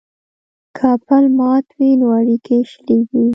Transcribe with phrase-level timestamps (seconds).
[0.77, 3.23] که پل مات وي نو اړیکې شلیږي.